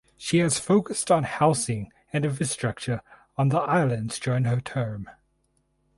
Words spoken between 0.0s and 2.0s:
She has focused on housing